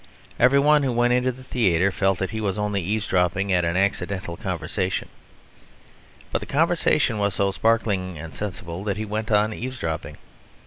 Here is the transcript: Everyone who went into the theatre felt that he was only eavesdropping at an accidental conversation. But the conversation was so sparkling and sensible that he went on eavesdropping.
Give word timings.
Everyone 0.39 0.81
who 0.81 0.91
went 0.91 1.13
into 1.13 1.31
the 1.31 1.43
theatre 1.43 1.91
felt 1.91 2.17
that 2.17 2.31
he 2.31 2.41
was 2.41 2.57
only 2.57 2.81
eavesdropping 2.81 3.53
at 3.53 3.63
an 3.63 3.77
accidental 3.77 4.35
conversation. 4.35 5.09
But 6.31 6.39
the 6.39 6.47
conversation 6.47 7.19
was 7.19 7.35
so 7.35 7.51
sparkling 7.51 8.17
and 8.17 8.33
sensible 8.33 8.83
that 8.85 8.97
he 8.97 9.05
went 9.05 9.29
on 9.29 9.53
eavesdropping. 9.53 10.17